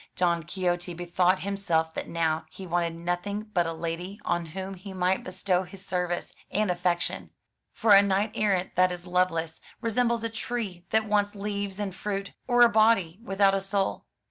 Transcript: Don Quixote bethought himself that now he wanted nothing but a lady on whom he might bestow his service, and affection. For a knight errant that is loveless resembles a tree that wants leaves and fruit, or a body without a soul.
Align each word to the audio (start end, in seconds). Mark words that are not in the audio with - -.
Don 0.15 0.41
Quixote 0.41 0.95
bethought 0.95 1.41
himself 1.41 1.93
that 1.93 2.07
now 2.09 2.47
he 2.49 2.65
wanted 2.65 2.95
nothing 2.95 3.43
but 3.53 3.67
a 3.67 3.71
lady 3.71 4.19
on 4.25 4.47
whom 4.47 4.73
he 4.73 4.93
might 4.93 5.23
bestow 5.23 5.61
his 5.61 5.85
service, 5.85 6.33
and 6.49 6.71
affection. 6.71 7.29
For 7.71 7.93
a 7.93 8.01
knight 8.01 8.31
errant 8.33 8.73
that 8.73 8.91
is 8.91 9.05
loveless 9.05 9.61
resembles 9.79 10.23
a 10.23 10.29
tree 10.29 10.87
that 10.89 11.05
wants 11.05 11.35
leaves 11.35 11.77
and 11.77 11.93
fruit, 11.93 12.31
or 12.47 12.63
a 12.63 12.69
body 12.69 13.19
without 13.23 13.53
a 13.53 13.61
soul. 13.61 14.07